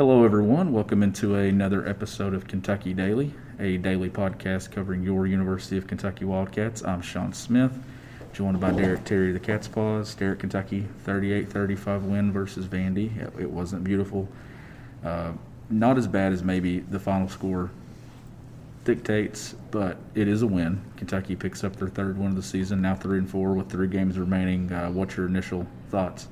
[0.00, 0.72] Hello, everyone.
[0.72, 6.24] Welcome into another episode of Kentucky Daily, a daily podcast covering your University of Kentucky
[6.24, 6.84] Wildcats.
[6.84, 7.76] I'm Sean Smith,
[8.32, 10.14] joined by Derek Terry, the Cat's Paws.
[10.14, 13.10] Derek, Kentucky 38 35 win versus Vandy.
[13.40, 14.28] It, wasn't beautiful.
[15.04, 15.32] Uh,
[15.68, 17.68] not as bad as maybe the final score
[18.84, 20.80] dictates, but it is a win.
[20.96, 23.88] Kentucky picks up their third win of the season, now 3 and 4 with three
[23.88, 24.70] games remaining.
[24.70, 26.28] Uh, what's your initial thoughts?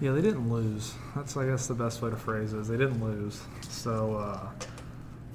[0.00, 0.94] Yeah, they didn't lose.
[1.14, 3.42] That's I guess the best way to phrase it is they didn't lose.
[3.68, 4.48] So uh,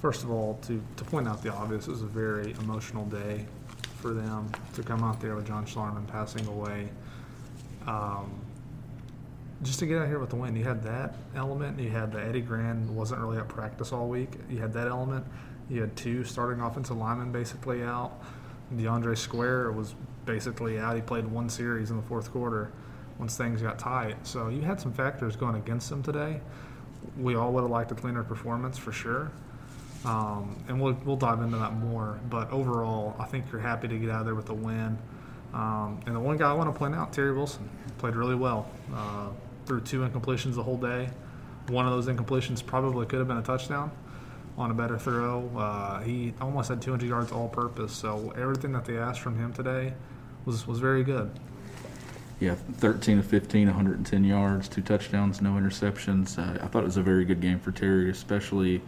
[0.02, 3.46] first of all, to, to point out the obvious, it was a very emotional day
[4.02, 6.90] for them to come out there with John Schlarman passing away.
[7.86, 8.42] Um,
[9.62, 11.80] just to get out here with the win, you had that element.
[11.80, 14.32] You had the Eddie Grand wasn't really at practice all week.
[14.50, 15.26] You had that element.
[15.70, 18.20] You had two starting offensive linemen basically out.
[18.74, 19.94] DeAndre Square was
[20.26, 20.96] basically out.
[20.96, 22.72] He played one series in the fourth quarter
[23.20, 24.16] once things got tight.
[24.24, 26.42] So you had some factors going against them today.
[27.18, 29.32] We all would have liked a cleaner performance for sure.
[30.04, 32.20] Um, and we'll, we'll dive into that more.
[32.30, 34.98] But overall, I think you're happy to get out of there with a win.
[35.54, 38.70] Um, and the one guy I want to point out, Terry Wilson, played really well.
[38.94, 39.30] Uh,
[39.66, 41.10] threw two incompletions the whole day.
[41.68, 43.92] One of those incompletions probably could have been a touchdown
[44.58, 45.50] on a better throw.
[45.58, 47.94] Uh, he almost had 200 yards all purpose.
[47.94, 49.94] So everything that they asked from him today
[50.46, 51.32] was, was very good
[52.40, 56.38] yeah, 13 of 15, 110 yards, two touchdowns, no interceptions.
[56.38, 58.82] Uh, I thought it was a very good game for Terry, especially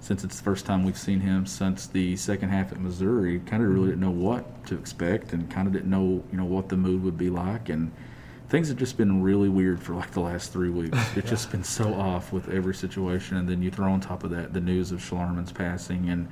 [0.00, 3.40] since it's the first time we've seen him since the second half at Missouri.
[3.40, 6.44] Kind of really didn't know what to expect, and kind of didn't know you know
[6.44, 7.90] what the mood would be like, and
[8.48, 10.96] things have just been really weird for like the last three weeks.
[11.16, 11.30] It's yeah.
[11.30, 14.52] just been so off with every situation, and then you throw on top of that
[14.52, 16.28] the news of Schlarman's passing and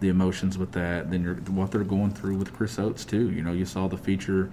[0.00, 1.10] the emotions with that.
[1.10, 3.30] Then you're what they're going through with Chris Oats too.
[3.30, 4.50] You know, you saw the feature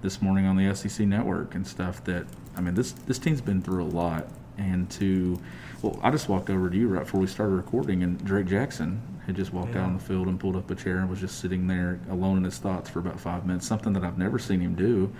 [0.00, 2.26] this morning on the SEC network and stuff that
[2.56, 4.28] I mean this this team's been through a lot.
[4.56, 5.40] And to
[5.82, 9.00] well I just walked over to you right before we started recording and Drake Jackson
[9.26, 9.82] had just walked yeah.
[9.82, 12.38] out on the field and pulled up a chair and was just sitting there alone
[12.38, 15.12] in his thoughts for about five minutes something that I've never seen him do.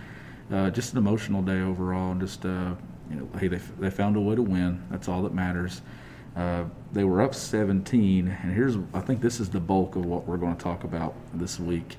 [0.51, 2.75] Uh, just an emotional day overall and just uh,
[3.11, 4.83] you know hey they, they found a way to win.
[4.91, 5.83] That's all that matters.
[6.37, 10.27] Uh, they were up 17 and here's I think this is the bulk of what
[10.27, 11.97] we're going to talk about this week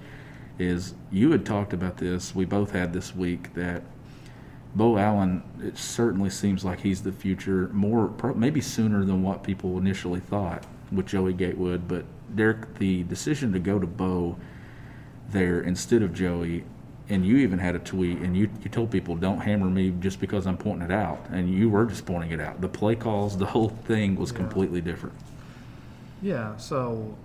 [0.60, 2.36] is you had talked about this.
[2.36, 3.82] We both had this week that
[4.76, 5.42] Beau Allen.
[5.64, 10.66] It certainly seems like he's the future, more maybe sooner than what people initially thought
[10.92, 11.88] with Joey Gatewood.
[11.88, 12.06] But
[12.36, 14.38] Derek, the decision to go to Beau
[15.30, 16.64] there instead of Joey,
[17.08, 20.20] and you even had a tweet, and you, you told people don't hammer me just
[20.20, 22.62] because I'm pointing it out, and you were just pointing it out.
[22.62, 24.38] The play calls, the whole thing was yeah.
[24.38, 25.16] completely different.
[26.22, 26.56] Yeah.
[26.58, 27.16] So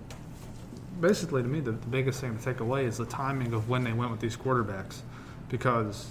[1.01, 3.85] basically, to me, the, the biggest thing to take away is the timing of when
[3.85, 5.01] they went with these quarterbacks,
[5.49, 6.11] because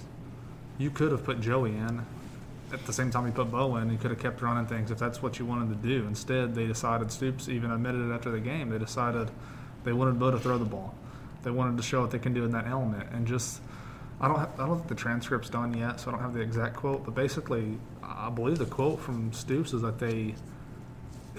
[0.78, 2.04] you could have put Joey in
[2.74, 3.90] at the same time you put Beau in.
[3.90, 6.06] You could have kept running things if that's what you wanted to do.
[6.06, 7.10] Instead, they decided.
[7.10, 8.70] Stoops even admitted it after the game.
[8.70, 9.30] They decided
[9.84, 10.94] they wanted Beau to throw the ball.
[11.42, 13.60] They wanted to show what they can do in that element, and just.
[14.20, 14.38] I don't.
[14.38, 17.04] Have, I don't think the transcript's done yet, so I don't have the exact quote.
[17.04, 20.34] But basically, I believe the quote from Stoops is that they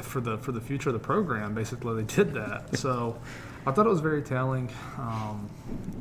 [0.01, 1.53] for the for the future of the program.
[1.53, 2.78] Basically, they did that.
[2.85, 3.19] So
[3.66, 4.69] I thought it was very telling.
[4.97, 5.50] Um,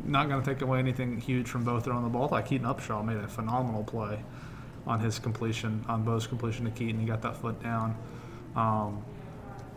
[0.04, 2.26] not going to take away anything huge from both throwing the ball.
[2.26, 4.22] I thought Keaton Upshaw made a phenomenal play
[4.86, 7.00] on his completion, on Beau's completion to Keaton.
[7.00, 7.96] He got that foot down.
[8.54, 9.02] Um,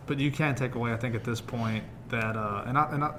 [0.06, 3.04] but you can take away, I think, at this point that, uh, and, I, and
[3.04, 3.14] I,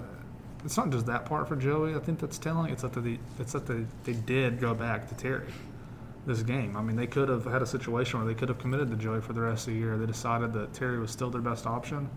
[0.63, 1.95] it's not just that part for Joey.
[1.95, 2.71] I think that's telling.
[2.71, 5.47] It's that they, it's that they, they did go back to Terry
[6.25, 6.75] this game.
[6.75, 9.21] I mean, they could have had a situation where they could have committed to Joey
[9.21, 9.97] for the rest of the year.
[9.97, 12.09] They decided that Terry was still their best option,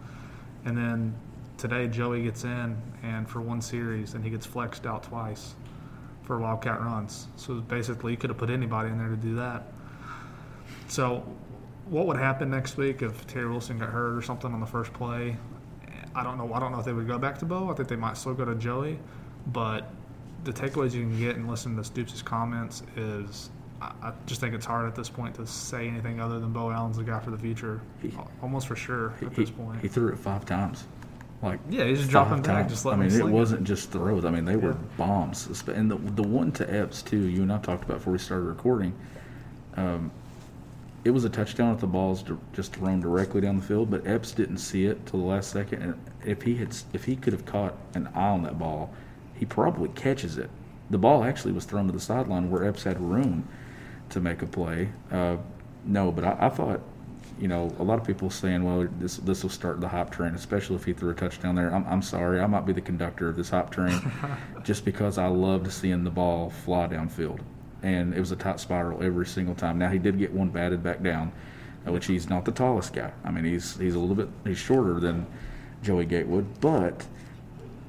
[0.65, 1.15] and then
[1.57, 5.55] today Joey gets in and for one series, and he gets flexed out twice
[6.25, 7.29] for wildcat runs.
[7.37, 9.73] So basically, you could have put anybody in there to do that.
[10.89, 11.25] So,
[11.87, 14.93] what would happen next week if Terry Wilson got hurt or something on the first
[14.93, 15.37] play?
[16.15, 16.53] I don't know.
[16.53, 17.71] I don't know if they would go back to Beau.
[17.71, 18.99] I think they might still go to Joey,
[19.47, 19.91] but
[20.45, 23.51] the takeaways you can get and listen to Stoops' comments is
[24.03, 26.97] I, just think it's hard at this point to say anything other than Beau Allen's
[26.97, 28.13] the guy for the future, He-
[28.43, 29.81] almost for sure at he, this point.
[29.81, 30.85] he threw it five times.
[31.43, 32.71] Like yeah, he's just dropping back, times.
[32.73, 34.25] just I mean, it wasn't just throws.
[34.25, 34.77] I mean, they were Yeah.
[34.97, 35.49] bombs.
[35.67, 37.27] And the the one to Epps too.
[37.27, 38.95] You and I talked about before we started recording.
[39.77, 40.13] Um,
[41.05, 44.31] it was a touchdown if the ball's just thrown directly down the field, but Epps
[44.31, 45.83] didn't see it till the last second.
[45.83, 45.95] And
[46.25, 48.95] if he had, if he could have caught an eye on that ball,
[49.35, 50.49] he probably catches it.
[50.91, 53.49] The ball actually was thrown to the sideline where Epps had room
[54.13, 54.89] to make a play.
[55.11, 55.37] Uh,
[55.85, 56.81] no, but I, I thought,
[57.39, 60.35] you know, a lot of people saying, well, this this will start the hop train,
[60.35, 61.75] especially if he threw a touchdown there.
[61.75, 64.01] I'm, I'm sorry, I might be the conductor of this hop train,
[64.63, 67.41] just because I loved seeing the ball fly downfield,
[67.83, 69.79] and it was a tight spiral every single time.
[69.79, 71.33] Now he did get one batted back down,
[71.87, 73.13] uh, which he's not the tallest guy.
[73.25, 75.27] I mean, he's he's a little bit he's shorter than
[75.83, 77.07] Joey Gatewood, but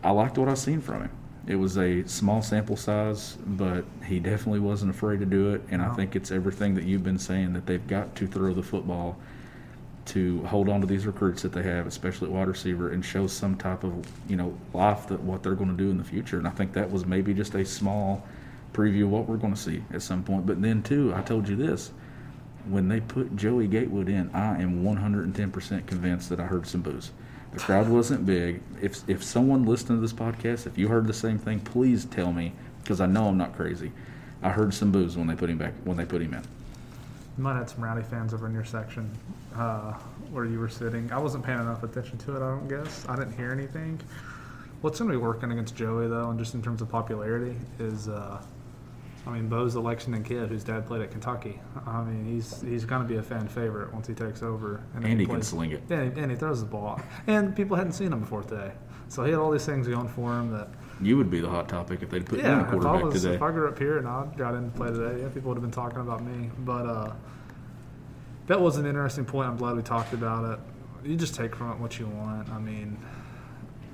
[0.03, 1.11] I liked what I've seen from him.
[1.45, 5.61] It was a small sample size, but he definitely wasn't afraid to do it.
[5.69, 8.63] And I think it's everything that you've been saying that they've got to throw the
[8.63, 9.17] football
[10.05, 13.27] to hold on to these recruits that they have, especially at wide receiver, and show
[13.27, 13.93] some type of
[14.27, 16.37] you know life that what they're going to do in the future.
[16.37, 18.25] And I think that was maybe just a small
[18.73, 20.45] preview of what we're going to see at some point.
[20.45, 21.91] But then too, I told you this:
[22.67, 27.11] when they put Joey Gatewood in, I am 110% convinced that I heard some boos.
[27.53, 28.61] The crowd wasn't big.
[28.81, 32.33] If if someone listening to this podcast, if you heard the same thing, please tell
[32.33, 33.91] me because I know I'm not crazy.
[34.41, 36.41] I heard some boos when they put him back when they put him in.
[37.37, 39.09] You might have some rowdy fans over in your section
[39.55, 39.93] uh,
[40.31, 41.11] where you were sitting.
[41.11, 43.05] I wasn't paying enough attention to it, I don't guess.
[43.09, 43.99] I didn't hear anything.
[44.81, 48.07] What's going to be working against Joey, though, and just in terms of popularity, is
[48.07, 48.43] uh,
[49.25, 51.59] I mean, Beau's the Lexington kid whose dad played at Kentucky.
[51.85, 54.83] I mean, he's he's going to be a fan favorite once he takes over.
[54.95, 55.83] And he can plays- sling it.
[55.89, 56.99] Yeah, and he throws the ball.
[57.27, 58.71] And people hadn't seen him before today.
[59.07, 60.67] So he had all these things going for him that
[61.01, 62.71] You would be the hot topic if they'd put you in yeah, a if I
[62.71, 63.35] quarterback was, today.
[63.35, 65.55] if I grew up here and I got in to play today, yeah, people would
[65.57, 66.49] have been talking about me.
[66.59, 67.13] But uh,
[68.47, 69.47] that was an interesting point.
[69.47, 71.07] I'm glad we talked about it.
[71.07, 72.49] You just take from it what you want.
[72.49, 72.97] I mean,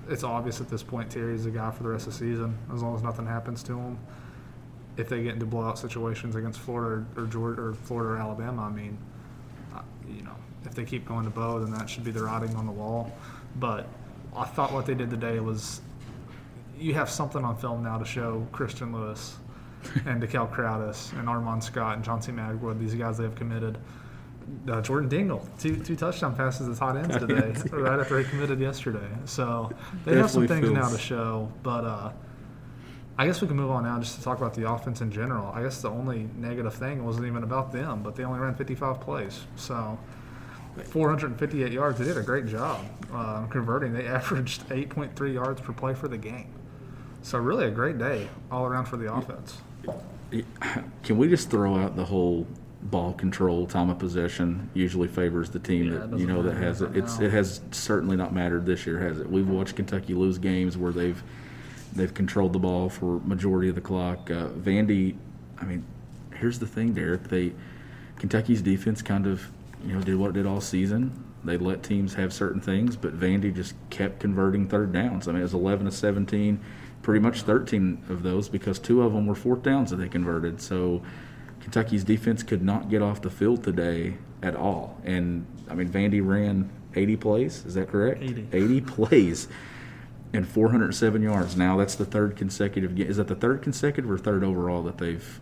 [0.08, 2.82] it's obvious at this point Terry's the guy for the rest of the season, as
[2.82, 4.00] long as nothing happens to him.
[5.00, 8.64] If they get into blowout situations against Florida or, or Georgia or Florida or Alabama,
[8.64, 8.98] I mean,
[9.74, 10.36] uh, you know,
[10.66, 13.12] if they keep going to Beau, then that should be the writing on the wall.
[13.60, 13.88] But
[14.36, 15.82] I thought what they did today was
[16.78, 19.38] you have something on film now to show Christian Lewis
[20.06, 22.32] and DeKel Crowdus and Armand Scott and John C.
[22.32, 23.78] Magwood, these guys they have committed.
[24.68, 28.60] Uh, Jordan Dingle, two, two touchdown passes as hot ends today, right after he committed
[28.60, 29.08] yesterday.
[29.26, 29.72] So
[30.06, 31.52] they have some Definitely things now to show.
[31.62, 32.12] But uh,
[33.20, 35.52] I guess we can move on now just to talk about the offense in general.
[35.54, 39.02] I guess the only negative thing wasn't even about them, but they only ran 55
[39.02, 39.42] plays.
[39.58, 40.00] So
[40.86, 42.00] 458 yards.
[42.00, 42.80] They did a great job
[43.14, 43.92] uh, converting.
[43.92, 46.48] They averaged 8.3 yards per play for the game.
[47.22, 49.58] So really a great day all around for the offense.
[51.04, 52.48] Can we just throw out the whole
[52.84, 56.82] ball control, time of possession usually favors the team Yeah, that you know that has
[56.82, 56.86] it.
[56.92, 57.26] right It's now.
[57.26, 59.30] it has certainly not mattered this year, has it?
[59.30, 61.22] We've watched Kentucky lose games where they've
[61.94, 64.30] they've controlled the ball for majority of the clock.
[64.30, 65.16] Uh, Vandy,
[65.60, 65.86] I mean,
[66.36, 67.24] here's the thing, Derek.
[67.24, 67.54] They
[68.18, 69.50] Kentucky's defense kind of
[69.86, 71.26] you know did what it did all season.
[71.44, 75.28] They let teams have certain things, but Vandy just kept converting third downs.
[75.28, 76.60] I mean, it was 11 to 17,
[77.02, 80.60] pretty much 13 of those because two of them were fourth downs that they converted.
[80.60, 81.02] So
[81.62, 85.00] Kentucky's defense could not get off the field today at all.
[85.06, 87.66] And I mean, Vandy ran 80 plays.
[87.66, 88.22] Is that correct?
[88.22, 88.48] 80.
[88.52, 89.48] 80 plays
[90.34, 91.56] and 407 yards.
[91.58, 93.00] Now that's the third consecutive.
[93.00, 95.40] Is that the third consecutive or third overall that they've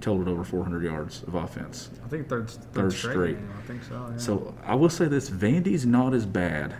[0.00, 1.90] totaled over 400 yards of offense?
[2.04, 3.12] I think third, third, Third straight.
[3.12, 3.36] straight.
[3.58, 4.08] I think so.
[4.12, 4.16] Yeah.
[4.18, 6.74] So I will say this: Vandy's not as bad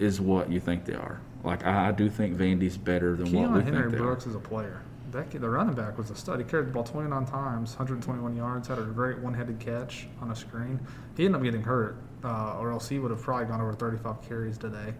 [0.00, 1.20] as what you think they are.
[1.44, 4.26] Like I, I do think Vandy's better than what we Keyon think Henry they Brooks
[4.26, 4.30] are.
[4.30, 4.80] is a player.
[5.12, 6.38] That kid, the running back was a stud.
[6.38, 10.36] He carried the ball 29 times, 121 yards, had a great one-headed catch on a
[10.36, 10.78] screen.
[11.16, 14.22] He ended up getting hurt, uh, or else he would have probably gone over 35
[14.22, 14.94] carries today.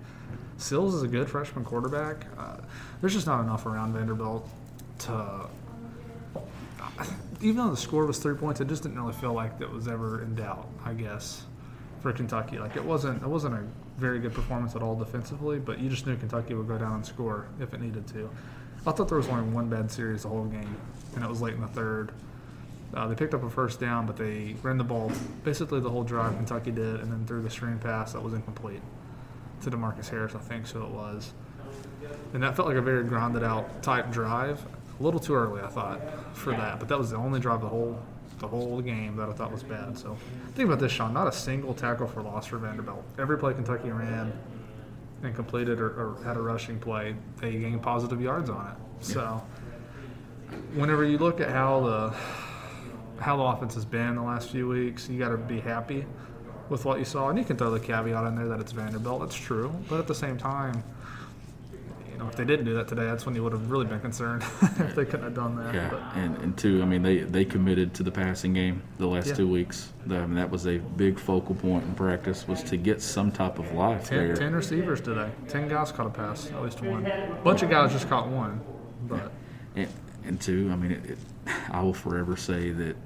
[0.60, 2.26] Seals is a good freshman quarterback.
[2.38, 2.58] Uh,
[3.00, 4.46] there's just not enough around Vanderbilt
[5.00, 5.46] to.
[7.40, 9.88] Even though the score was three points, it just didn't really feel like that was
[9.88, 10.68] ever in doubt.
[10.84, 11.44] I guess
[12.02, 13.22] for Kentucky, like it wasn't.
[13.22, 13.64] It wasn't a
[13.96, 17.06] very good performance at all defensively, but you just knew Kentucky would go down and
[17.06, 18.28] score if it needed to.
[18.86, 20.76] I thought there was only one bad series the whole game,
[21.14, 22.12] and it was late in the third.
[22.92, 25.10] Uh, they picked up a first down, but they ran the ball
[25.42, 26.36] basically the whole drive.
[26.36, 28.82] Kentucky did, and then threw the screen pass that was incomplete
[29.62, 31.32] to Demarcus Harris, I think so it was.
[32.32, 34.64] And that felt like a very grounded out type drive.
[34.98, 36.00] A little too early, I thought,
[36.36, 36.78] for that.
[36.78, 38.00] But that was the only drive the whole
[38.38, 39.98] the whole game that I thought was bad.
[39.98, 40.16] So
[40.54, 41.12] think about this, Sean.
[41.12, 43.04] Not a single tackle for loss for Vanderbilt.
[43.18, 44.32] Every play Kentucky ran
[45.22, 49.04] and completed or, or had a rushing play, they gained positive yards on it.
[49.04, 49.42] So
[50.72, 52.14] whenever you look at how the
[53.20, 55.08] how the offense has been the last few weeks.
[55.08, 56.06] You got to be happy
[56.70, 59.20] with what you saw, and you can throw the caveat in there that it's Vanderbilt.
[59.20, 60.82] That's true, but at the same time,
[62.12, 64.00] you know, if they didn't do that today, that's when you would have really been
[64.00, 65.74] concerned if they couldn't have done that.
[65.74, 69.06] Yeah, But and, and two, I mean, they, they committed to the passing game the
[69.06, 69.34] last Yeah.
[69.34, 69.92] two weeks.
[70.04, 73.58] I mean, that was a big focal point in practice was to get some type
[73.58, 74.36] of life ten, there.
[74.36, 75.30] 10 receivers today.
[75.48, 77.06] Ten guys caught a pass, at least one.
[77.06, 78.60] A bunch of guys just caught one,
[79.08, 79.32] but
[79.76, 79.88] And,
[80.24, 81.18] and two, I mean, it, it,
[81.70, 82.96] I will forever say that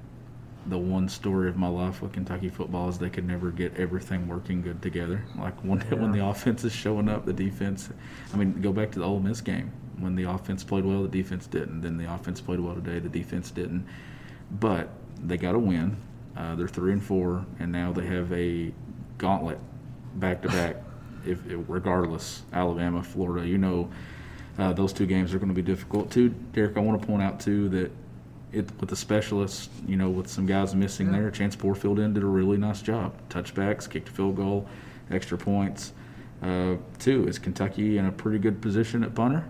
[0.66, 4.26] the one story of my life with Kentucky football is they could never get everything
[4.28, 5.24] working good together.
[5.38, 7.90] Like when when the offense is showing up, the defense.
[8.32, 11.08] I mean, go back to the Ole Miss game when the offense played well, the
[11.08, 11.82] defense didn't.
[11.82, 13.86] Then the offense played well today, the defense didn't.
[14.50, 14.88] But
[15.22, 15.96] they got a win.
[16.36, 18.72] Uh, they're three and four, and now they have a
[19.18, 19.58] gauntlet
[20.16, 20.76] back to back.
[21.26, 23.90] If if- regardless, Alabama, Florida, you know,
[24.58, 26.30] uh, those two games are going to be difficult too.
[26.52, 27.90] Derek, I want to point out too that
[28.54, 31.20] it with the specialists, you know, with some guys missing Yeah.
[31.20, 33.12] there, Chance Porfield in did a really nice job.
[33.28, 34.66] Touchbacks, kicked a field goal,
[35.10, 35.92] extra points.
[36.42, 39.44] Uh, two is Kentucky in a pretty good position at punter.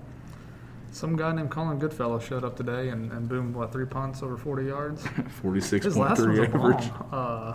[0.93, 4.37] some guy named Colin Goodfellow showed up today and, and boomed what three punts over
[4.37, 5.05] 40 yards.
[5.43, 6.91] Forty-six His point last three one's a average.
[7.11, 7.55] Uh,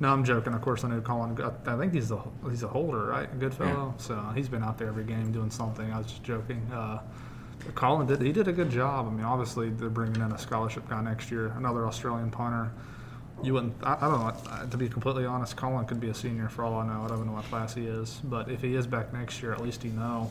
[0.00, 0.52] no, I'm joking.
[0.52, 1.38] Of course, I know Colin.
[1.66, 2.20] I think he's a
[2.50, 3.38] he's a holder, right?
[3.38, 3.94] Good fellow.
[3.98, 5.92] So he's been out there every game doing something.
[5.92, 6.60] I was just joking.
[6.72, 6.98] Uh,
[7.74, 9.06] Colin did he did a good job.
[9.06, 12.70] I mean, obviously they're bringing in a scholarship guy next year, another Australian punter.
[13.42, 13.74] You wouldn't.
[13.82, 14.66] I, I don't know.
[14.68, 17.02] To be completely honest, Colin could be a senior for all I know.
[17.04, 18.20] I don't even know what class he is.
[18.24, 20.30] But if he is back next year, at least you know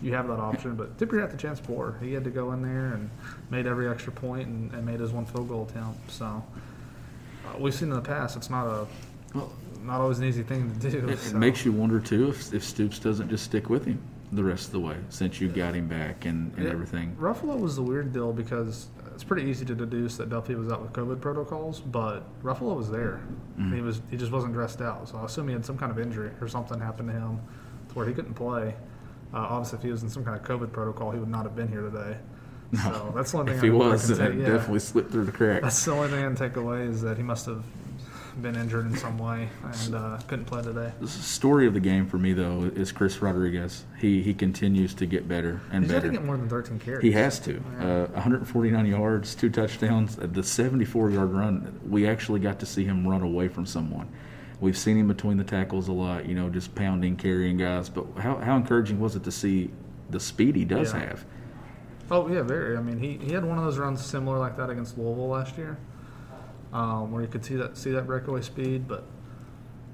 [0.00, 0.74] you have that option.
[0.74, 1.98] But Tipper had the chance for.
[2.02, 3.10] He had to go in there and
[3.50, 6.10] made every extra point and, and made his one field goal attempt.
[6.10, 6.44] So
[7.46, 8.86] uh, we've seen in the past it's not a
[9.34, 11.08] Well, not always an easy thing to do.
[11.08, 11.38] It, it so.
[11.38, 14.00] makes you wonder too if, if Stoops doesn't just stick with him
[14.32, 16.70] the rest of the way since you got him back and, and Yeah.
[16.72, 17.14] everything.
[17.20, 20.80] Ruffolo was the weird deal because it's pretty easy to deduce that Duffy was out
[20.80, 23.20] with COVID protocols, but Ruffolo was there.
[23.58, 23.74] Mm-hmm.
[23.74, 25.98] He was he just wasn't dressed out, so I assume he had some kind of
[25.98, 27.40] injury or something happened to him
[27.90, 28.74] to where he couldn't play.
[29.34, 31.54] Uh, obviously, if he was in some kind of COVID protocol, he would not have
[31.54, 32.16] been here today.
[32.82, 33.58] So that's the only thing.
[33.58, 34.46] If he I, I was, can take, it yeah.
[34.46, 35.62] definitely slipped through the cracks.
[35.62, 37.62] That's the only thing I can take away is that he must have
[38.40, 40.92] been injured in some way and uh, couldn't play today.
[41.00, 43.84] The story of the game for me though is Chris Rodriguez.
[43.98, 46.12] He he continues to get better and He's got to better.
[46.12, 47.02] get more than 13 carries.
[47.02, 47.58] He has to.
[47.78, 50.18] Uh, 149 yards, two touchdowns.
[50.18, 54.08] Uh, The 74 yard run, we actually got to see him run away from someone.
[54.60, 57.88] We've seen him between the tackles a lot, you know, just pounding, carrying guys.
[57.88, 59.70] But how, how encouraging was it to see
[60.10, 61.00] the speed he does Yeah.
[61.00, 61.24] have?
[62.10, 62.76] Oh yeah, very.
[62.76, 65.56] I mean, he, he had one of those runs similar like that against Louisville last
[65.56, 65.78] year,
[66.72, 68.88] um, where you could see that see that breakaway speed.
[68.88, 69.04] But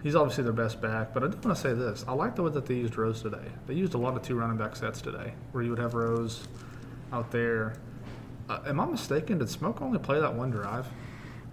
[0.03, 1.13] he's obviously their best back.
[1.13, 3.23] But I do want to say this: I like the way that they used Rose
[3.23, 3.53] today.
[3.67, 6.47] They used a lot of two running back sets today, where you would have Rose
[7.13, 7.75] out there.
[8.49, 9.39] Uh, am I mistaken?
[9.39, 10.87] Did Smoke only play that one drive,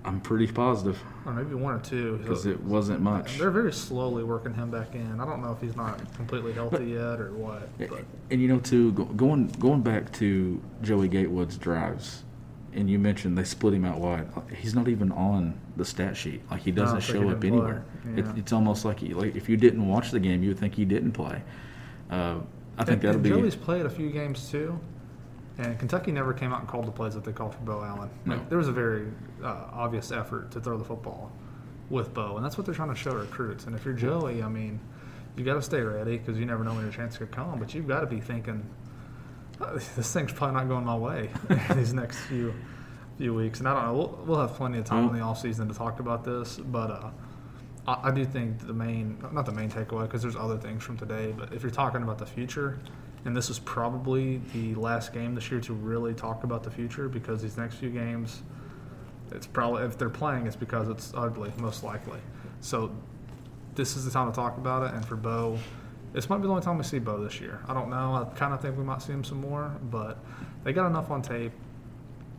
[0.05, 2.17] I'm pretty positive or maybe one or two?
[2.17, 3.37] because it wasn't much.
[3.37, 5.19] They're very slowly working him back in.
[5.19, 7.67] I don't know if he's not completely healthy yet or what.
[7.77, 12.23] But And you know, too, going going back to Joey Gatewood's drives,
[12.75, 14.27] and you mentioned they split him out wide.
[14.55, 16.41] He's not even on the stat sheet.
[16.51, 17.85] Like he doesn't show up anywhere.
[18.15, 20.75] It, it's almost like, he, like if you didn't watch the game, you would think
[20.75, 21.41] he didn't play.
[22.11, 22.39] Uh,
[22.77, 23.29] I think and, that'll and be.
[23.29, 24.77] Joey's played a few games too,
[25.57, 28.09] and Kentucky never came out and called the plays that they called for Beau Allen.
[28.25, 28.45] No.
[28.49, 29.07] There was a very
[29.41, 31.31] uh, obvious effort to throw the football
[31.89, 33.65] with Beau, and that's what they're trying to show recruits.
[33.65, 34.79] And if you're Joey, I mean,
[35.37, 37.57] you got to stay ready because you never know when your chance could come.
[37.57, 38.84] But you've got to be thinking, "Oh,
[39.95, 41.29] this thing's probably not going my way
[41.75, 42.53] these next few
[43.17, 43.59] few weeks.
[43.59, 43.93] And I don't know.
[43.93, 46.91] We'll, we'll have plenty of time in the off season to talk about this, but.
[46.91, 47.09] Uh,
[47.87, 50.97] I I do think the main, not the main takeaway, because there's other things from
[50.97, 52.79] today, but if you're talking about the future,
[53.25, 57.07] and this is probably the last game this year to really talk about the future,
[57.09, 58.43] because these next few games,
[59.31, 62.19] it's probably, if they're playing, it's because it's ugly, most likely.
[62.59, 62.91] So
[63.73, 65.57] this is the time to talk about it, and for Beau,
[66.15, 67.59] this might be the only time we see Beau this year.
[67.67, 68.15] I don't know.
[68.15, 70.17] I kind of think we might see him some more, but
[70.63, 71.51] they got enough on tape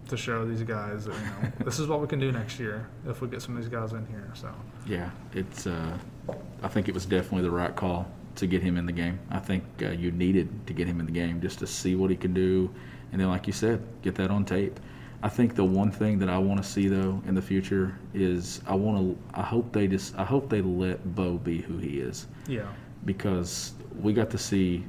[0.08, 2.88] to show these guys that, you know, this is what we can do next year
[3.06, 4.50] if we get some of these guys in here, so.
[4.86, 5.66] Yeah, it's.
[5.66, 5.98] Uh,
[6.62, 9.18] I think it was definitely the right call to get him in the game.
[9.30, 12.08] I think uh, you needed to get him in the game just to see what
[12.08, 12.72] he can do,
[13.12, 14.80] and then, like you said, get that on tape.
[15.22, 18.60] I think the one thing that I want to see though in the future is
[18.66, 19.38] I want to.
[19.38, 20.16] I hope they just.
[20.16, 22.68] I hope they let Beau be who he is Yeah.
[23.06, 23.72] Because
[24.02, 24.84] we got to see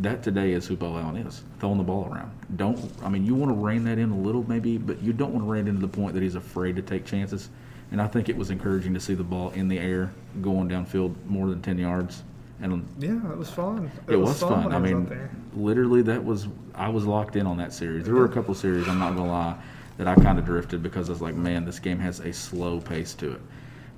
[0.00, 2.30] that today is who Beau Allen is, throwing the ball around.
[2.56, 5.32] Don't I mean you want to rein that in a little maybe, but you don't
[5.32, 7.48] want to rein it into the point that he's afraid to take chances.
[7.92, 10.12] And I think it was encouraging to see the ball in the air
[10.42, 12.22] going downfield more than ten yards.
[12.62, 13.90] And Yeah, it was fun.
[14.06, 14.64] it, was, fun.
[14.64, 18.04] when I was mean, literally that was I was locked in on that series.
[18.04, 19.56] There were a couple of series I'm not gonna lie
[19.96, 22.80] that I kind of drifted because I was like, man, this game has a slow
[22.80, 23.40] pace to it.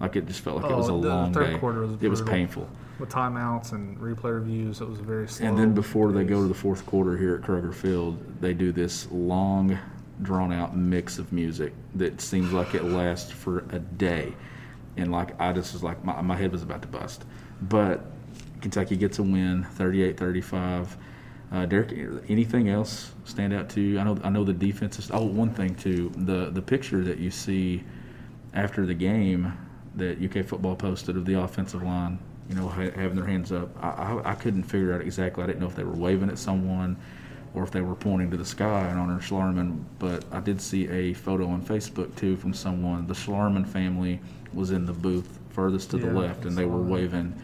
[0.00, 1.58] Like it just felt like it was oh, a Oh, the long third day.
[1.58, 2.68] quarter was it was painful.
[2.98, 5.48] With timeouts and replay reviews, it was very slow.
[5.48, 8.70] And then before they go to the fourth quarter here at Kroger Field, they do
[8.70, 9.78] this long,
[10.20, 14.32] drawn out mix of music that seems like it lasts for a day.
[14.96, 17.24] And like I just was like my, my head was about to bust.
[17.62, 18.04] But
[18.60, 20.88] Kentucky gets a win, 38-35.
[21.52, 21.92] Uh, Derek,
[22.28, 23.98] anything else stand out to you?
[23.98, 25.10] I know I know the defense is.
[25.12, 27.84] Oh, one thing too, the the picture that you see
[28.54, 29.52] after the game
[29.96, 32.18] that UK football posted of the offensive line,
[32.52, 33.70] you know, ha- having their hands up.
[33.82, 35.42] I, I, I couldn't figure out exactly.
[35.42, 36.98] I didn't know if they were waving at someone
[37.54, 39.84] or if they were pointing to the sky in honor of Schlarman.
[39.98, 43.06] But I did see a photo on Facebook too from someone.
[43.06, 44.20] The Schlarman family
[44.52, 47.34] was in the booth furthest to the left, and they were waving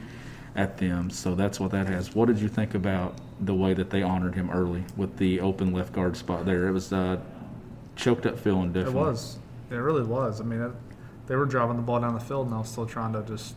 [0.56, 1.10] at them.
[1.10, 2.14] So that's what that has.
[2.14, 5.72] What did you think about the way that they honored him early with the open
[5.72, 6.68] left guard spot there?
[6.68, 7.18] It was uh,
[7.96, 8.96] choked up feeling Different.
[8.96, 9.38] It was.
[9.70, 10.40] It really was.
[10.40, 10.72] I mean, it,
[11.26, 13.54] they were driving the ball down the field, and I was still trying to just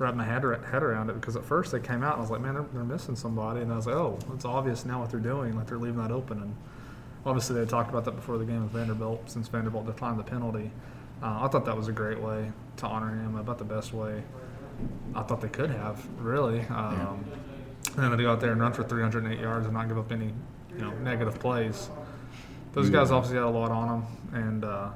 [0.00, 2.30] wrap my head, head around it because at first they came out, and I was
[2.30, 3.60] like, man, they're, they're missing somebody.
[3.60, 5.56] And I was like, oh, it's obvious now what they're doing.
[5.56, 6.40] Like, they're leaving that open.
[6.40, 6.56] And
[7.26, 10.70] obviously, they talked about that before the game with Vanderbilt, since Vanderbilt declined the penalty.
[11.22, 14.22] Uh, I thought that was a great way to honor him, about the best way
[15.14, 16.60] I thought they could have, really.
[16.62, 17.24] Um,
[17.94, 20.12] And then to go out there and run for 308 yards and not give up
[20.12, 20.32] any,
[20.72, 21.90] you know, negative plays.
[22.72, 23.88] Those guys obviously had a lot on
[24.32, 24.88] them, and uh,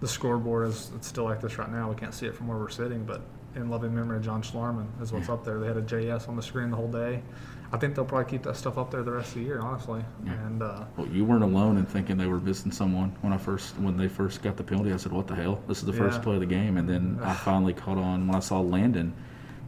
[0.00, 1.88] the scoreboard is it's still like this right now.
[1.88, 3.22] We can't see it from where we're sitting, but
[3.56, 5.58] in loving memory of John Schlarman is what's up there.
[5.58, 7.22] They had a JS on the screen the whole day.
[7.72, 10.04] I think they'll probably keep that stuff up there the rest of the year, honestly.
[10.24, 10.32] Yeah.
[10.46, 13.76] And uh, Well, you weren't alone in thinking they were missing someone when I first
[13.78, 14.92] when they first got the penalty.
[14.92, 15.60] I said, "What the hell?
[15.66, 16.22] This is the first Yeah.
[16.24, 19.12] play of the game." And then I finally caught on when I saw Landon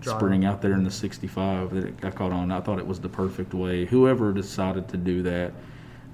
[0.01, 0.19] Driving.
[0.19, 1.75] sprinting out there in the 65.
[1.75, 2.53] That it- I caught on.
[2.53, 3.87] I thought it was the perfect way.
[3.87, 5.53] Whoever decided to do that.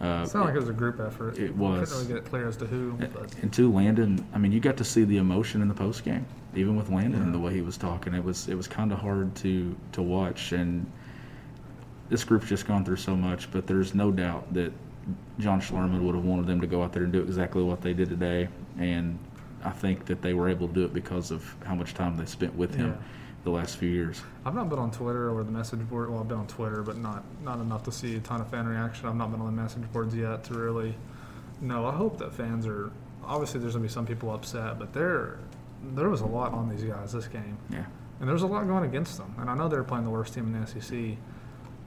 [0.03, 1.39] Uh, it sounded like it was a group effort.
[1.39, 1.89] It I was.
[1.91, 4.59] couldn't really get it clear as to who, but and two, Landon, I mean, you
[4.59, 7.55] got to see the emotion in the post game, even with Landon and the way
[7.55, 8.13] he was talking.
[8.13, 10.91] It was it was kind of hard to to watch, and
[12.09, 13.51] this group's just gone through so much.
[13.53, 14.73] But there's no doubt that
[15.39, 17.93] John Schlarman would have wanted them to go out there and do exactly what they
[17.95, 19.17] did today, and
[19.65, 22.25] I think that they were able to do it because of how much time they
[22.27, 23.07] spent with him Yeah.
[23.45, 24.23] The last few years.
[24.45, 26.11] I've not been on Twitter or the message board.
[26.11, 28.67] Well, I've been on Twitter, but not not enough to see a ton of fan
[28.67, 29.07] reaction.
[29.09, 30.95] I've not been on the message boards yet to really
[31.61, 31.87] know.
[31.87, 32.91] I hope that fans are.
[33.25, 35.39] Obviously, there's gonna be some people upset, but there
[35.95, 37.85] there was a lot on these guys this game, Yeah.
[38.21, 39.35] and there was a lot going against them.
[39.39, 41.19] And I know they're playing the worst team in the SEC,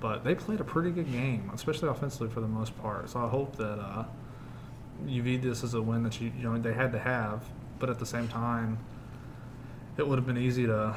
[0.01, 3.09] but they played a pretty good game, especially offensively for the most part.
[3.09, 4.03] So I hope that uh,
[5.07, 7.43] you view this as a win that you you know they had to have,
[7.79, 8.77] but at the same time,
[9.97, 10.93] it would have been easy to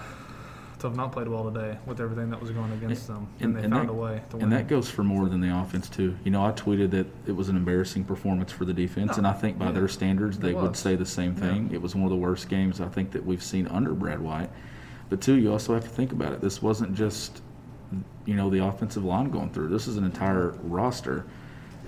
[0.78, 3.62] to have not played well today with everything that was going against them, and, they
[3.62, 4.44] found that, a way to win.
[4.44, 6.16] And that goes for more than the offense too.
[6.24, 9.26] You know, I tweeted that it was an embarrassing performance for the defense, No, and
[9.26, 11.70] I think by yeah, their standards, they would say the same thing.
[11.72, 14.50] It was one of the worst games I think that we've seen under Brad White.
[15.10, 16.40] But two, you also have to think about it.
[16.40, 17.42] This wasn't just
[18.26, 19.68] you know the offensive line going through.
[19.68, 21.24] This is an entire roster.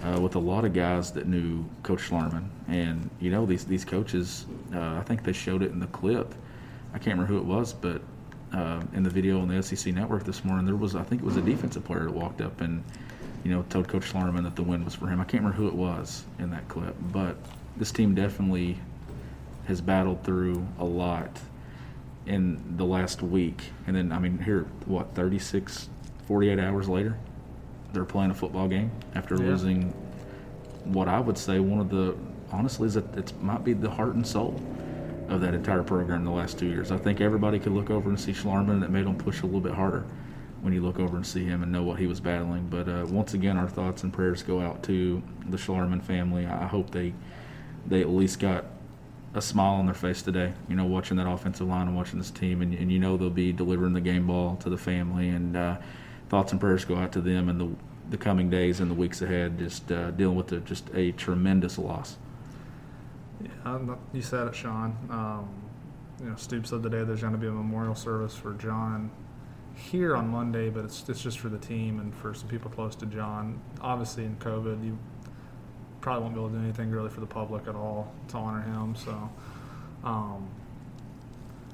[0.03, 3.85] Uh, with a lot of guys that knew Coach Schlarman, and you know these these
[3.85, 4.47] coaches.
[4.75, 6.35] Uh, I think they showed it in the clip.
[6.95, 8.01] I can't remember who it was, but
[8.53, 11.25] uh, in the video on the SEC network this morning, there was I think it
[11.25, 12.83] was a defensive player that walked up and
[13.45, 15.21] you know told Coach Schlarman that the win was for him.
[15.21, 17.37] I can't remember who it was in that clip, but
[17.77, 18.79] this team definitely
[19.67, 21.39] has battled through a lot
[22.27, 23.63] in the last week.
[23.87, 25.89] And then I mean here what 36
[26.27, 27.17] 48 hours later,
[27.93, 29.49] they're playing a football game after Yeah.
[29.51, 29.93] losing
[30.85, 32.17] what I would say one of the
[32.53, 34.61] honestly is that it might be the heart and soul
[35.31, 36.91] of that entire program in the last two years.
[36.91, 39.47] I think everybody could look over and see Schlarman, and it made them push a
[39.47, 40.05] little bit harder
[40.61, 42.67] when you look over and see him and know what he was battling.
[42.67, 46.47] But uh, once again, our thoughts and prayers go out to the Schlarman family.
[46.47, 47.15] I hope they
[47.87, 48.67] they at least got
[49.33, 50.53] a smile on their face today.
[50.69, 53.31] You know, watching that offensive line and watching this team, and, and you know they'll
[53.31, 55.29] be delivering the game ball to the family.
[55.29, 55.79] And uh,
[56.29, 57.69] thoughts and prayers go out to them in the
[58.11, 59.59] the coming days and the weeks ahead.
[59.59, 62.17] Just uh, dealing with the, just a tremendous loss.
[63.43, 63.79] Yeah,
[64.13, 64.97] you said it, Sean.
[65.11, 65.49] Um,
[66.23, 69.11] you know, Stoop said today there's going to be a memorial service for John
[69.75, 72.95] here on Monday, but it's it's just for the team and for some people close
[72.97, 73.61] to John.
[73.81, 74.99] Obviously, in COVID, you
[76.01, 78.61] probably won't be able to do anything really for the public at all to honor
[78.63, 78.95] him.
[78.95, 79.31] So,
[80.05, 80.49] um,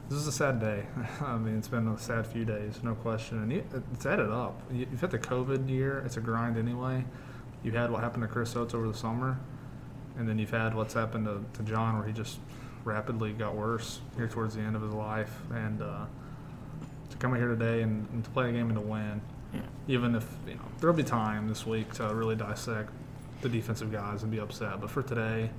[0.09, 0.85] this is a sad day.
[1.21, 3.43] I mean, it's been a sad few days, no question.
[3.43, 4.61] And you, it's added up.
[4.71, 7.05] You- You've had the COVID year; it's a grind anyway.
[7.65, 9.41] You had what happened to Chris Oats over the summer,
[10.19, 12.39] and then you've had what's happened to, to John, where he just
[12.85, 15.35] rapidly got worse here towards the end of his life.
[15.53, 16.05] And uh,
[17.11, 19.21] to come here today and, and to play a game and to win,
[19.55, 19.61] Yeah.
[19.89, 22.91] even if you know there'll be time this week to really dissect
[23.43, 24.81] the defensive guys and be upset.
[24.81, 25.51] But for today,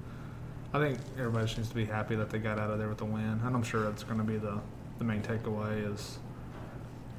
[0.74, 3.02] I think everybody just needs to be happy that they got out of there with
[3.02, 4.60] a win, and I'm sure that's going to be the
[4.98, 6.18] the main takeaway is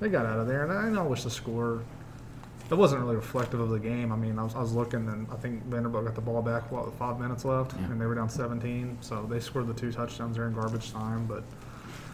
[0.00, 0.64] they got out of there.
[0.64, 1.82] And I know wish the score
[2.70, 4.12] it wasn't really reflective of the game.
[4.12, 6.70] I mean, I was, I was looking, and I think Vanderbilt got the ball back
[6.70, 7.86] what, with five minutes left, Yeah.
[7.86, 8.98] and they were down 17.
[9.00, 11.26] So they scored the two touchdowns there in garbage time.
[11.26, 11.44] But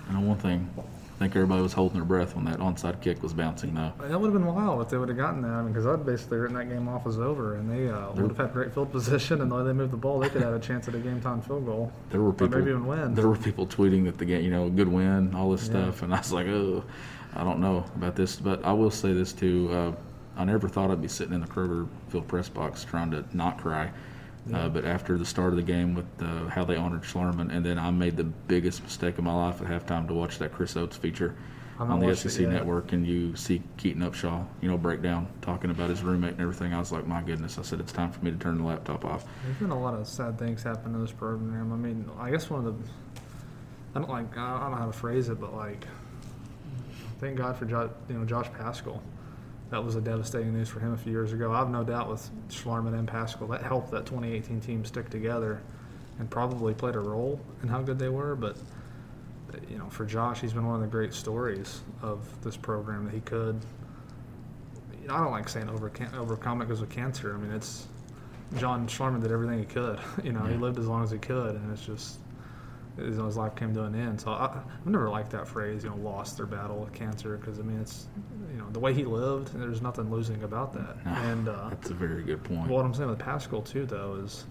[0.09, 3.33] And one thing, I think everybody was holding their breath when that onside kick was
[3.33, 3.93] bouncing though.
[4.01, 5.49] that would have been wild if they would have gotten that.
[5.53, 8.29] I mean, because I'd basically written that game off as over, and they uh, would
[8.31, 10.53] have had great field position, and the way they moved the ball, they could have
[10.53, 11.93] had a chance at a game time field goal.
[12.11, 12.59] There were people.
[12.59, 13.15] maybe even win.
[13.15, 15.85] There were people tweeting that the game, you know, good win, all this Yeah.
[15.85, 16.85] stuff, and I was like, oh,
[17.37, 19.69] I don't know about this, but I will say this too.
[19.73, 19.93] Uh,
[20.37, 23.59] I never thought I'd be sitting in the Kroger Field press box trying to not
[23.59, 23.91] cry.
[24.53, 27.65] Uh, but after the start of the game with uh, how they honored Schlarman, and
[27.65, 30.77] then I made the biggest mistake of my life at halftime to watch that Chris
[30.77, 31.35] Oats feature
[31.79, 35.71] on the it SEC network, and you see Keaton Upshaw, you know, break down talking
[35.71, 36.75] about his roommate and everything.
[36.75, 37.59] I was like, my goodness!
[37.59, 39.25] I said it's time for me to turn the laptop off.
[39.45, 41.73] There's been a lot of sad things happen to this program.
[41.73, 42.91] I mean, I guess one of the
[43.95, 45.87] I don't like I don't know how to phrase it, but like
[47.19, 49.03] thank God for jo- you know Josh Paschal.
[49.71, 51.53] That was a devastating news for him a few years ago.
[51.53, 55.61] I have no doubt with Schlarman and Paschal that helped that 2018 team stick together,
[56.19, 58.37] and probably played a role in how good they were.
[58.37, 58.57] But
[59.69, 63.15] you know, for Josh, he's been one of the great stories of this program that
[63.15, 63.61] he could.
[65.03, 67.35] You know, I don't like saying over overcome it because of cancer.
[67.35, 67.89] I mean, it's
[68.59, 69.99] John Schlarman did everything he could.
[70.23, 72.19] You know, he lived as long as he could, and it's just
[72.97, 74.21] his, his life came to an end.
[74.21, 75.85] So I, I've never liked that phrase.
[75.85, 78.07] You know, lost their battle with cancer because I mean, it's
[78.53, 79.53] you know the way he lived.
[79.59, 80.97] There's nothing losing about that.
[81.05, 82.69] And uh, That's a very good point.
[82.69, 84.45] what I'm saying with Paschal too, though, is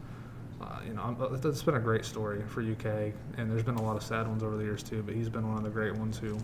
[0.62, 3.82] uh, you know I'm- it's been a great story for UK, and there's been a
[3.82, 5.02] lot of sad ones over the years too.
[5.04, 6.38] But he's been one of the great ones who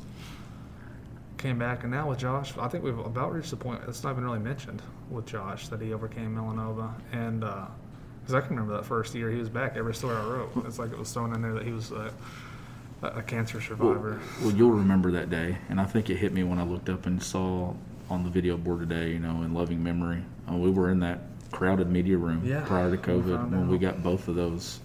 [1.38, 3.81] came back, and now with Josh, I think we've about reached the point.
[3.88, 7.43] It's not even really mentioned with Josh that he overcame melanoma, and
[8.30, 9.76] because I can remember that first year he was back.
[9.76, 12.13] Every story I wrote, it's like it was thrown in there that he was a,
[13.02, 14.20] a cancer survivor.
[14.42, 17.08] Well, you'll remember that day, and I think it hit me when I looked up
[17.08, 17.74] and saw
[18.08, 20.24] on the video board today, you know, in loving memory.
[20.48, 24.04] Uh, we were in that crowded media room Yeah, prior to COVID when we got
[24.04, 24.80] both of those,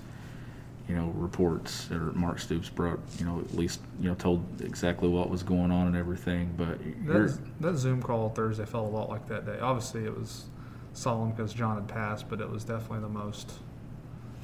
[0.89, 1.91] you know, reports.
[1.91, 5.71] Or Mark Stoops brought, you know, at least you know told exactly what was going
[5.71, 6.55] on and everything.
[6.57, 9.59] But That, that Zoom call Thursday felt a lot like that day.
[9.61, 10.47] Obviously, it was
[10.95, 13.53] solemn because John had passed, but it was definitely the most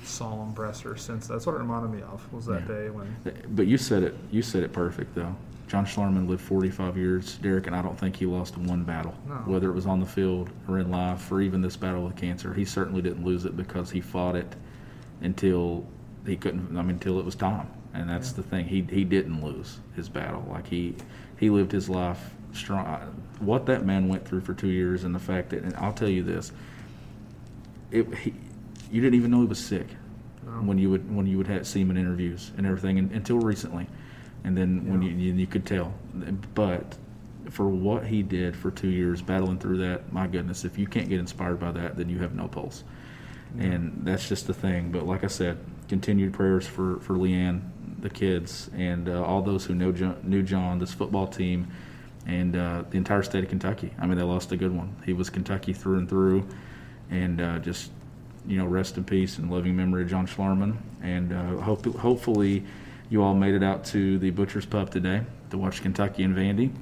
[0.02, 1.26] solemn presser since.
[1.26, 2.30] That's what it reminded me of.
[2.32, 2.68] Was that Yeah.
[2.68, 3.16] day when
[3.54, 4.16] But you said it.
[4.30, 5.34] You said it perfect, though.
[5.68, 7.38] John Schlarman lived 45 years.
[7.38, 9.34] Derek and I don't think he lost one battle, No.
[9.46, 12.52] whether it was on the field or in life, or even this battle with cancer.
[12.54, 14.56] He certainly didn't lose it because he fought it
[15.22, 15.84] until
[16.26, 16.76] he couldn't.
[16.76, 17.68] I mean, until it was time.
[17.94, 18.66] And that's the thing.
[18.66, 20.44] He he didn't lose his battle.
[20.50, 20.94] Like he
[21.36, 23.22] he lived his life strong.
[23.38, 26.08] What that man went through for two years, and the fact that, and I'll tell
[26.08, 26.52] you this,
[27.90, 28.34] it he,
[28.90, 29.86] you didn't even know he was sick
[30.62, 33.38] when you would when you would have, see him in interviews and everything and, until
[33.38, 33.86] recently,
[34.44, 35.92] and then when you, you you could tell.
[36.54, 36.96] But
[37.50, 41.08] for what he did for two years, battling through that, my goodness, if you can't
[41.08, 42.84] get inspired by that, then you have no pulse.
[43.58, 44.92] And that's just the thing.
[44.92, 45.58] But like I said,
[45.88, 47.62] continued prayers for for Leanne,
[48.00, 51.70] the kids, and uh, all those who know John, knew John, this football team,
[52.30, 53.92] and uh, the entire state of Kentucky.
[53.98, 54.94] I mean, they lost a good one.
[55.04, 56.46] He was Kentucky through and through,
[57.10, 57.90] and uh, just
[58.46, 60.76] you know, rest in peace and loving memory of John Schlarman.
[61.02, 62.64] And uh, hope, hopefully,
[63.10, 66.72] you all made it out to the Butcher's Pub today to watch Kentucky and Vandy.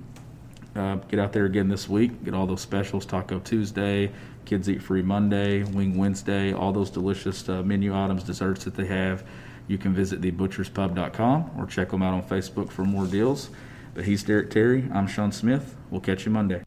[0.77, 2.25] Uh, get out there again this week.
[2.25, 4.13] Get all those specials: Taco Tuesday,
[4.45, 6.53] Kids Eat Free Monday, Wing Wednesday.
[6.53, 9.25] All those delicious uh, menu items, desserts that they have.
[9.67, 13.51] You can visit thebutcherspub.com or check them out on Facebook for more deals.
[13.99, 14.89] But he's Derek Terry.
[14.95, 15.75] I'm Sean Smith.
[15.91, 16.63] We'll catch you Monday.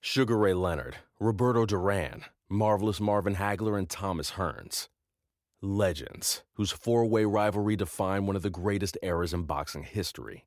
[0.00, 4.88] Sugar Ray Leonard, Roberto Duran, Marvelous Marvin Hagler, and Thomas Hearns.
[5.62, 10.46] Legends, whose four way rivalry defined one of the greatest eras in boxing history.